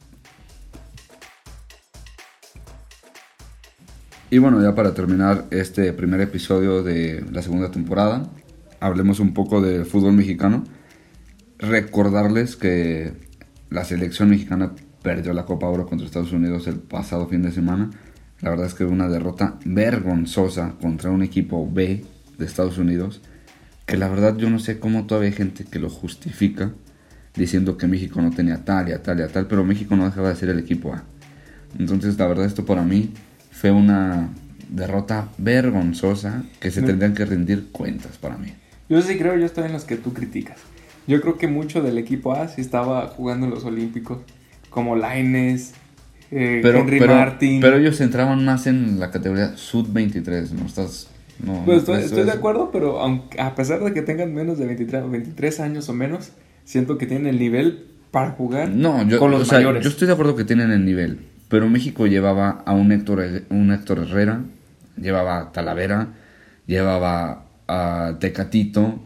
Y 4.32 4.38
bueno, 4.38 4.62
ya 4.62 4.74
para 4.76 4.94
terminar 4.94 5.46
este 5.50 5.92
primer 5.92 6.20
episodio 6.20 6.84
de 6.84 7.24
la 7.32 7.42
segunda 7.42 7.72
temporada, 7.72 8.30
hablemos 8.78 9.18
un 9.18 9.34
poco 9.34 9.60
del 9.60 9.84
fútbol 9.86 10.12
mexicano. 10.12 10.64
Recordarles 11.58 12.54
que 12.54 13.12
la 13.70 13.84
selección 13.84 14.30
mexicana 14.30 14.72
perdió 15.02 15.32
la 15.32 15.44
Copa 15.44 15.68
Oro 15.68 15.86
contra 15.86 16.06
Estados 16.06 16.32
Unidos 16.32 16.66
el 16.66 16.76
pasado 16.76 17.26
fin 17.28 17.42
de 17.42 17.52
semana. 17.52 17.90
La 18.40 18.50
verdad 18.50 18.66
es 18.66 18.74
que 18.74 18.84
una 18.84 19.08
derrota 19.08 19.58
vergonzosa 19.64 20.74
contra 20.80 21.10
un 21.10 21.22
equipo 21.22 21.68
B 21.70 22.04
de 22.38 22.44
Estados 22.44 22.78
Unidos. 22.78 23.20
Que 23.86 23.96
la 23.96 24.08
verdad 24.08 24.36
yo 24.36 24.50
no 24.50 24.58
sé 24.58 24.78
cómo 24.78 25.06
todavía 25.06 25.30
hay 25.30 25.36
gente 25.36 25.64
que 25.64 25.78
lo 25.78 25.90
justifica 25.90 26.72
diciendo 27.34 27.76
que 27.76 27.86
México 27.86 28.20
no 28.22 28.30
tenía 28.30 28.64
tal 28.64 28.88
y 28.88 28.92
a 28.92 29.02
tal 29.02 29.20
y 29.20 29.22
a 29.22 29.28
tal, 29.28 29.46
pero 29.46 29.64
México 29.64 29.96
no 29.96 30.04
dejaba 30.04 30.30
de 30.30 30.36
ser 30.36 30.48
el 30.48 30.58
equipo 30.58 30.92
A. 30.92 31.04
Entonces 31.78 32.18
la 32.18 32.26
verdad 32.26 32.46
esto 32.46 32.64
para 32.64 32.82
mí 32.82 33.12
fue 33.50 33.70
una 33.70 34.30
derrota 34.68 35.28
vergonzosa 35.38 36.44
que 36.60 36.70
se 36.70 36.82
tendrían 36.82 37.14
que 37.14 37.24
rendir 37.24 37.68
cuentas 37.72 38.18
para 38.18 38.36
mí. 38.38 38.52
Yo 38.88 39.00
sí 39.02 39.18
creo, 39.18 39.36
yo 39.36 39.46
estoy 39.46 39.64
en 39.64 39.72
los 39.72 39.84
que 39.84 39.96
tú 39.96 40.12
criticas. 40.12 40.58
Yo 41.06 41.20
creo 41.20 41.38
que 41.38 41.48
mucho 41.48 41.82
del 41.82 41.98
equipo 41.98 42.32
A 42.34 42.48
sí 42.48 42.60
estaba 42.60 43.06
jugando 43.08 43.46
en 43.46 43.52
los 43.52 43.64
Olímpicos, 43.64 44.18
como 44.70 44.96
Laines, 44.96 45.74
eh, 46.30 46.60
pero, 46.62 46.80
Henry 46.80 47.00
Martin. 47.00 47.60
Pero 47.60 47.76
ellos 47.76 48.00
entraban 48.00 48.44
más 48.44 48.66
en 48.66 48.98
la 48.98 49.10
categoría 49.10 49.56
Sud-23, 49.56 50.50
¿no? 50.52 50.66
Estás... 50.66 51.08
No, 51.42 51.62
pues 51.64 51.88
estoy, 51.88 52.24
de 52.24 52.32
acuerdo, 52.32 52.70
pero 52.70 53.00
aunque, 53.00 53.40
a 53.40 53.54
pesar 53.54 53.82
de 53.82 53.94
que 53.94 54.02
tengan 54.02 54.34
menos 54.34 54.58
de 54.58 54.66
23, 54.66 55.10
23 55.10 55.60
años 55.60 55.88
o 55.88 55.94
menos, 55.94 56.32
siento 56.64 56.98
que 56.98 57.06
tienen 57.06 57.28
el 57.28 57.38
nivel 57.38 57.86
para 58.10 58.32
jugar 58.32 58.68
no, 58.68 59.06
yo, 59.08 59.18
con 59.18 59.30
los 59.30 59.50
mayores. 59.50 59.82
Yo 59.82 59.88
estoy 59.88 60.06
de 60.06 60.12
acuerdo 60.12 60.36
que 60.36 60.44
tienen 60.44 60.70
el 60.70 60.84
nivel, 60.84 61.20
pero 61.48 61.68
México 61.70 62.06
llevaba 62.06 62.62
a 62.66 62.72
un 62.72 62.92
Héctor, 62.92 63.44
un 63.48 63.72
Héctor 63.72 64.00
Herrera, 64.00 64.42
llevaba 65.00 65.38
a 65.38 65.52
Talavera, 65.52 66.08
llevaba 66.66 67.46
a 67.66 68.16
Tecatito, 68.20 69.00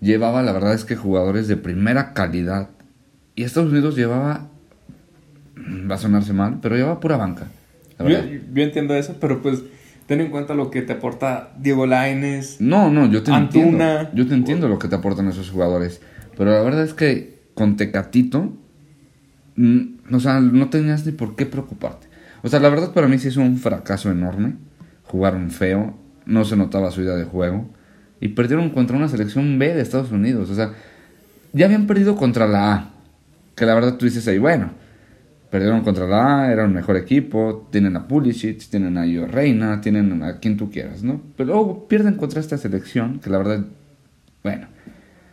llevaba, 0.00 0.42
la 0.42 0.52
verdad 0.52 0.74
es 0.74 0.84
que 0.84 0.96
jugadores 0.96 1.48
de 1.48 1.56
primera 1.56 2.14
calidad. 2.14 2.70
Y 3.34 3.44
Estados 3.44 3.70
Unidos 3.70 3.96
llevaba, 3.96 4.48
va 5.56 5.94
a 5.94 5.98
sonarse 5.98 6.32
mal, 6.32 6.58
pero 6.60 6.76
llevaba 6.76 7.00
pura 7.00 7.16
banca. 7.16 7.48
Yo, 7.98 8.08
yo, 8.08 8.62
entiendo 8.62 8.94
eso, 8.94 9.16
pero 9.20 9.40
pues 9.40 9.62
ten 10.06 10.20
en 10.20 10.30
cuenta 10.30 10.54
lo 10.54 10.70
que 10.70 10.82
te 10.82 10.94
aporta 10.94 11.52
Diego 11.58 11.86
Laines. 11.86 12.60
No, 12.60 12.90
no, 12.90 13.10
yo 13.10 13.22
te 13.22 13.30
entiendo. 13.30 13.84
Yo 14.12 14.26
te 14.26 14.34
entiendo 14.34 14.68
lo 14.68 14.78
que 14.78 14.88
te 14.88 14.96
aportan 14.96 15.28
esos 15.28 15.50
jugadores. 15.50 16.00
Pero 16.36 16.50
la 16.50 16.60
verdad 16.60 16.84
es 16.84 16.92
que 16.92 17.38
con 17.54 17.76
Tecatito 17.76 18.52
Mm, 19.56 20.14
o 20.14 20.20
sea, 20.20 20.40
no 20.40 20.68
tenías 20.68 21.04
ni 21.04 21.12
por 21.12 21.34
qué 21.34 21.46
preocuparte. 21.46 22.06
O 22.42 22.48
sea, 22.48 22.60
la 22.60 22.68
verdad 22.68 22.92
para 22.92 23.08
mí 23.08 23.18
sí 23.18 23.28
es 23.28 23.36
un 23.36 23.58
fracaso 23.58 24.10
enorme. 24.10 24.54
Jugaron 25.04 25.50
feo, 25.50 25.96
no 26.26 26.44
se 26.44 26.56
notaba 26.56 26.90
su 26.90 27.02
idea 27.02 27.14
de 27.14 27.24
juego. 27.24 27.68
Y 28.20 28.28
perdieron 28.28 28.70
contra 28.70 28.96
una 28.96 29.08
selección 29.08 29.58
B 29.58 29.74
de 29.74 29.82
Estados 29.82 30.12
Unidos. 30.12 30.50
O 30.50 30.54
sea, 30.54 30.72
ya 31.52 31.66
habían 31.66 31.86
perdido 31.86 32.16
contra 32.16 32.46
la 32.46 32.72
A. 32.72 32.90
Que 33.54 33.64
la 33.64 33.74
verdad 33.74 33.96
tú 33.96 34.04
dices 34.04 34.28
ahí, 34.28 34.38
bueno, 34.38 34.70
perdieron 35.50 35.82
contra 35.82 36.06
la 36.06 36.42
A, 36.42 36.52
era 36.52 36.64
un 36.64 36.72
mejor 36.72 36.96
equipo, 36.96 37.68
tienen 37.70 37.96
a 37.96 38.08
Pulisic, 38.08 38.68
tienen 38.68 38.98
a 38.98 39.06
Io 39.06 39.26
Reina, 39.26 39.80
tienen 39.80 40.22
a 40.22 40.38
quien 40.38 40.56
tú 40.56 40.70
quieras, 40.70 41.02
¿no? 41.02 41.20
Pero 41.36 41.52
luego 41.52 41.88
pierden 41.88 42.14
contra 42.14 42.40
esta 42.40 42.58
selección, 42.58 43.20
que 43.20 43.30
la 43.30 43.38
verdad, 43.38 43.64
bueno. 44.42 44.68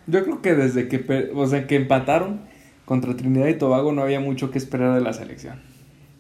Yo 0.08 0.24
creo 0.24 0.42
que 0.42 0.54
desde 0.54 0.88
que, 0.88 1.32
o 1.34 1.48
sea, 1.48 1.66
que 1.68 1.76
empataron, 1.76 2.42
contra 2.86 3.16
Trinidad 3.16 3.48
y 3.48 3.56
Tobago 3.56 3.92
no 3.92 4.02
había 4.02 4.20
mucho 4.20 4.52
que 4.52 4.58
esperar 4.58 4.96
de 4.96 5.02
la 5.02 5.14
selección. 5.14 5.62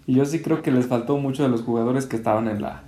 Y 0.06 0.16
yo 0.16 0.26
sí 0.26 0.40
creo 0.40 0.62
que 0.62 0.72
les 0.72 0.88
faltó 0.88 1.18
mucho 1.18 1.44
de 1.44 1.50
los 1.50 1.62
jugadores 1.62 2.06
que 2.06 2.16
estaban 2.16 2.48
en, 2.48 2.62
la, 2.62 2.84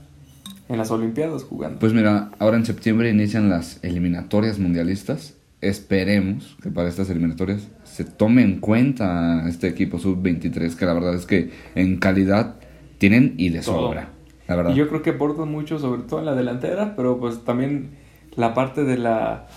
en 0.69 0.77
las 0.77 0.91
Olimpiadas 0.91 1.43
jugando. 1.43 1.79
Pues 1.79 1.93
mira, 1.93 2.31
ahora 2.39 2.57
en 2.57 2.65
septiembre 2.65 3.09
inician 3.09 3.49
las 3.49 3.79
eliminatorias 3.83 4.59
mundialistas. 4.59 5.35
Esperemos 5.61 6.57
que 6.61 6.69
para 6.69 6.89
estas 6.89 7.09
eliminatorias 7.09 7.69
se 7.95 8.03
tome 8.03 8.41
en 8.41 8.59
cuenta 8.59 9.47
este 9.47 9.69
equipo 9.69 9.99
sub-23, 9.99 10.75
que 10.75 10.85
la 10.85 10.93
verdad 10.93 11.15
es 11.15 11.25
que 11.25 11.49
en 11.75 11.95
calidad 11.95 12.55
tienen 12.97 13.35
y 13.37 13.51
les 13.51 13.63
sobra. 13.63 14.09
La 14.49 14.57
verdad. 14.57 14.73
Y 14.73 14.75
yo 14.75 14.89
creo 14.89 15.01
que 15.01 15.11
aportan 15.11 15.49
mucho, 15.49 15.79
sobre 15.79 16.01
todo 16.01 16.19
en 16.19 16.25
la 16.25 16.35
delantera, 16.35 16.93
pero 16.97 17.17
pues 17.21 17.45
también 17.45 17.91
la 18.35 18.53
parte 18.53 18.83
de 18.83 18.97
la, 18.97 19.47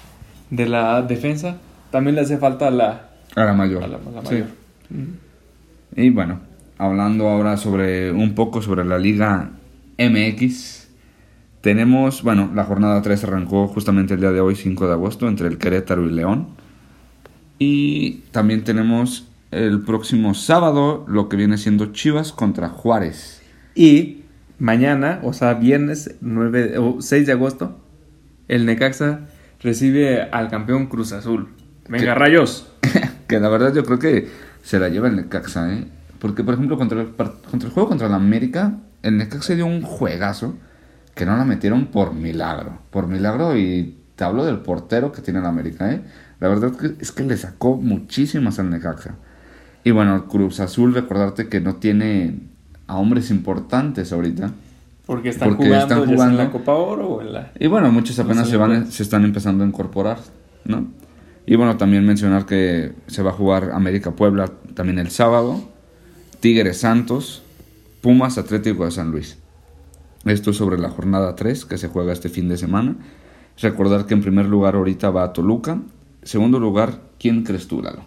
de 0.51 0.69
la 0.69 1.03
defensa, 1.03 1.57
también 1.91 2.15
le 2.15 2.21
hace 2.21 2.39
falta 2.39 2.71
la, 2.71 3.09
a 3.35 3.45
la 3.45 3.55
mayor. 3.55 3.83
Sí. 4.29 4.45
Y 5.97 6.11
bueno, 6.11 6.39
hablando 6.79 7.27
ahora 7.27 7.57
sobre 7.57 8.13
un 8.13 8.37
poco 8.37 8.63
sobre 8.63 8.85
la 8.85 9.01
Liga 9.01 9.51
MX. 9.99 10.91
Tenemos, 11.61 12.23
bueno, 12.23 12.53
la 12.55 12.63
jornada 12.63 13.03
3 13.03 13.25
arrancó 13.25 13.67
justamente 13.67 14.15
el 14.15 14.21
día 14.21 14.31
de 14.31 14.41
hoy, 14.41 14.55
5 14.55 14.87
de 14.87 14.93
agosto, 14.93 15.27
entre 15.27 15.49
el 15.49 15.59
Querétaro 15.59 16.07
y 16.07 16.13
León. 16.13 16.57
Y 17.59 18.23
también 18.31 18.65
tenemos 18.65 19.29
el 19.51 19.81
próximo 19.81 20.35
sábado 20.35 21.05
lo 21.09 21.29
que 21.29 21.37
viene 21.37 21.59
siendo 21.59 21.87
Chivas 21.93 22.33
contra 22.33 22.69
Juárez. 22.69 23.43
Y 23.75 24.23
mañana, 24.59 25.21
o 25.23 25.33
sea, 25.33 25.55
viernes 25.55 26.17
9, 26.21 26.79
o 26.79 27.01
6 27.01 27.27
de 27.27 27.33
agosto, 27.33 27.79
el 28.49 28.67
Necaxa 28.67 29.21
recibe 29.61 30.23
al 30.23 30.49
campeón 30.49 30.87
Cruz 30.87 31.13
Azul. 31.13 31.49
Venga, 31.89 32.15
rayos. 32.15 32.69
que 33.29 33.41
la 33.41 33.49
verdad 33.49 33.75
yo 33.75 33.85
creo 33.85 33.99
que 33.99 34.29
se 34.63 34.79
la 34.79 34.89
lleva 34.89 35.09
el 35.09 35.17
Necaxa, 35.17 35.73
¿eh? 35.73 35.87
Porque, 36.19 36.43
por 36.43 36.55
ejemplo, 36.55 36.77
contra 36.77 37.01
el, 37.01 37.13
contra 37.13 37.69
el 37.69 37.71
juego 37.71 37.89
contra 37.89 38.09
el 38.09 38.15
América, 38.15 38.79
el 39.03 39.17
Necaxa 39.17 39.55
dio 39.55 39.67
un 39.67 39.83
juegazo 39.83 40.57
que 41.15 41.25
no 41.27 41.37
la 41.37 41.45
metieron 41.45 41.87
por 41.87 42.13
milagro. 42.13 42.79
Por 42.91 43.07
milagro 43.07 43.57
y 43.57 43.98
te 44.19 44.25
hablo 44.25 44.45
del 44.45 44.59
portero 44.59 45.13
que 45.13 45.23
tiene 45.23 45.39
el 45.39 45.47
América, 45.47 45.93
¿eh? 45.93 46.03
La 46.41 46.49
verdad 46.49 46.73
es 46.99 47.13
que 47.13 47.23
le 47.23 47.37
sacó 47.37 47.77
muchísimas 47.77 48.59
al 48.59 48.69
Necaxa. 48.69 49.15
Y 49.85 49.93
bueno, 49.93 50.27
Cruz 50.27 50.59
Azul, 50.59 50.93
recordarte 50.93 51.49
que 51.49 51.61
no 51.61 51.77
tiene 51.77 52.41
a 52.89 52.97
hombres 52.97 53.31
importantes 53.31 54.13
ahorita. 54.13 54.51
Porque 55.07 55.29
están 55.29 55.51
Porque 55.51 55.67
jugando, 55.67 56.05
están 56.05 56.31
en 56.31 56.37
la 56.37 56.51
Copa 56.51 56.75
Oro 56.75 57.09
o 57.09 57.21
en 57.21 57.33
la... 57.33 57.53
Y 57.61 57.69
bueno, 57.69 57.93
muchos 57.93 58.19
apenas 58.19 58.49
se 58.49 58.57
van, 58.57 58.91
se 58.91 59.05
están 59.05 59.25
empezando 59.25 59.63
a 59.63 59.69
incorporar, 59.69 60.19
¿no? 60.65 60.89
Y 61.47 61.55
bueno, 61.55 61.77
también 61.77 62.05
mencionar 62.05 62.45
que 62.45 62.93
se 63.07 63.23
va 63.23 63.31
a 63.31 63.35
jugar 63.35 63.71
América 63.73 64.11
Puebla 64.11 64.51
también 64.75 64.99
el 64.99 65.11
sábado, 65.11 65.63
Tigres 66.41 66.79
Santos, 66.79 67.45
Pumas 68.01 68.37
Atlético 68.37 68.85
de 68.85 68.91
San 68.91 69.13
Luis. 69.13 69.39
Esto 70.25 70.51
es 70.51 70.57
sobre 70.57 70.77
la 70.77 70.91
jornada 70.91 71.37
3 71.37 71.65
que 71.67 71.79
se 71.79 71.87
juega 71.87 72.13
este 72.13 72.29
fin 72.29 72.49
de 72.49 72.57
semana. 72.57 72.97
Recordar 73.61 74.07
que 74.07 74.15
en 74.15 74.21
primer 74.23 74.47
lugar 74.47 74.75
ahorita 74.75 75.11
va 75.11 75.33
Toluca. 75.33 75.81
Segundo 76.23 76.59
lugar, 76.61 77.01
¿quién 77.19 77.43
crees 77.43 77.67
tú, 77.69 77.83
Lalo? 77.83 78.03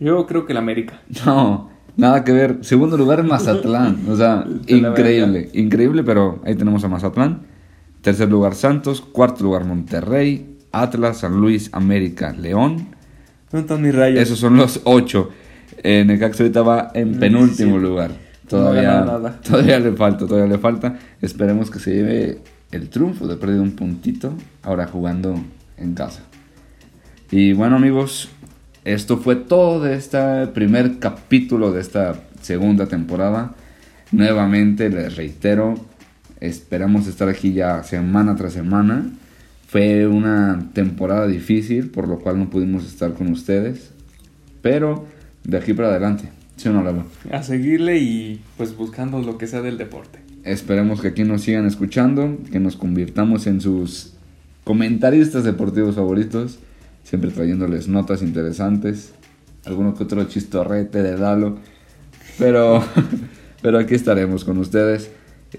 Yo 0.00 0.26
creo 0.26 0.46
que 0.46 0.52
el 0.52 0.58
América. 0.58 1.00
No, 1.26 1.70
nada 1.96 2.24
que 2.24 2.32
ver. 2.32 2.58
Segundo 2.62 2.96
lugar, 2.96 3.24
Mazatlán. 3.24 4.04
O 4.08 4.16
sea, 4.16 4.44
increíble, 4.66 5.48
increíble, 5.54 6.02
pero 6.04 6.40
ahí 6.44 6.54
tenemos 6.54 6.84
a 6.84 6.88
Mazatlán. 6.88 7.42
Tercer 8.02 8.28
lugar, 8.30 8.54
Santos. 8.54 9.00
Cuarto 9.00 9.42
lugar, 9.44 9.64
Monterrey. 9.64 10.56
Atlas, 10.70 11.18
San 11.18 11.40
Luis, 11.40 11.70
América, 11.72 12.32
León. 12.32 12.88
¿Dónde 13.50 13.62
están 13.62 13.82
mis 13.82 13.94
rayos? 13.94 14.20
Esos 14.20 14.38
son 14.38 14.56
los 14.56 14.82
ocho. 14.84 15.30
Eh, 15.82 16.04
Necaxa 16.06 16.42
ahorita 16.44 16.62
va 16.62 16.90
en 16.94 17.16
Mm, 17.16 17.20
penúltimo 17.20 17.78
17. 17.78 17.80
lugar. 17.80 18.10
No 18.10 18.48
Todavía, 18.48 19.04
todavía 19.42 19.78
le 19.80 19.92
falta, 19.92 20.26
todavía 20.26 20.46
le 20.52 20.58
falta. 20.58 20.98
Esperemos 21.20 21.70
que 21.70 21.78
se 21.78 21.94
lleve 21.94 22.38
el 22.70 22.88
triunfo 22.88 23.26
de 23.26 23.36
perdido 23.36 23.62
un 23.62 23.72
puntito. 23.72 24.34
Ahora 24.62 24.86
jugando 24.86 25.40
en 25.76 25.94
casa. 25.94 26.22
Y 27.30 27.52
bueno 27.52 27.76
amigos, 27.76 28.30
esto 28.84 29.18
fue 29.18 29.36
todo 29.36 29.80
de 29.80 29.96
este 29.96 30.46
primer 30.48 30.98
capítulo 30.98 31.72
de 31.72 31.80
esta 31.80 32.22
segunda 32.40 32.86
temporada. 32.86 33.54
Nuevamente 34.12 34.88
les 34.88 35.16
reitero, 35.16 35.74
esperamos 36.40 37.06
estar 37.06 37.28
aquí 37.28 37.52
ya 37.52 37.82
semana 37.82 38.36
tras 38.36 38.54
semana. 38.54 39.10
Fue 39.66 40.06
una 40.06 40.70
temporada 40.72 41.26
difícil, 41.26 41.90
por 41.90 42.08
lo 42.08 42.18
cual 42.18 42.38
no 42.38 42.48
pudimos 42.48 42.86
estar 42.86 43.12
con 43.12 43.30
ustedes. 43.30 43.90
Pero 44.62 45.06
de 45.44 45.58
aquí 45.58 45.74
para 45.74 45.88
adelante, 45.88 46.30
¿sí 46.56 46.68
o 46.68 46.72
no? 46.72 47.04
A 47.30 47.42
seguirle 47.42 47.98
y 47.98 48.40
pues 48.56 48.74
buscando 48.74 49.20
lo 49.20 49.36
que 49.36 49.46
sea 49.46 49.60
del 49.60 49.76
deporte. 49.76 50.27
Esperemos 50.48 51.02
que 51.02 51.08
aquí 51.08 51.24
nos 51.24 51.42
sigan 51.42 51.66
escuchando, 51.66 52.38
que 52.50 52.58
nos 52.58 52.76
convirtamos 52.76 53.46
en 53.46 53.60
sus 53.60 54.14
comentaristas 54.64 55.44
deportivos 55.44 55.96
favoritos, 55.96 56.58
siempre 57.04 57.30
trayéndoles 57.30 57.86
notas 57.86 58.22
interesantes, 58.22 59.12
alguno 59.66 59.94
que 59.94 60.04
otro 60.04 60.24
chistorrete 60.24 61.02
de 61.02 61.18
Lalo, 61.18 61.58
pero, 62.38 62.82
pero 63.62 63.78
aquí 63.78 63.94
estaremos 63.94 64.44
con 64.44 64.56
ustedes. 64.56 65.10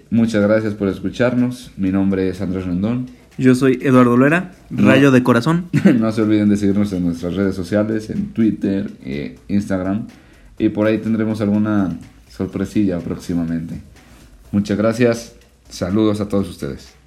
Muchas 0.09 0.41
gracias 0.41 0.73
por 0.73 0.87
escucharnos. 0.87 1.71
Mi 1.77 1.91
nombre 1.91 2.27
es 2.27 2.41
Andrés 2.41 2.65
Rendón. 2.65 3.07
Yo 3.37 3.53
soy 3.53 3.77
Eduardo 3.83 4.17
Lera, 4.17 4.53
rayo 4.71 5.11
de 5.11 5.21
corazón. 5.21 5.65
No 5.99 6.11
se 6.11 6.23
olviden 6.23 6.49
de 6.49 6.57
seguirnos 6.57 6.91
en 6.93 7.05
nuestras 7.05 7.35
redes 7.35 7.53
sociales, 7.53 8.09
en 8.09 8.33
Twitter, 8.33 8.89
e 9.03 9.37
Instagram. 9.49 10.07
Y 10.57 10.69
por 10.69 10.87
ahí 10.87 10.97
tendremos 10.97 11.41
alguna 11.41 11.95
sorpresilla 12.27 12.97
próximamente. 12.99 13.81
Muchas 14.51 14.77
gracias. 14.77 15.33
Saludos 15.69 16.21
a 16.21 16.27
todos 16.27 16.49
ustedes. 16.49 16.98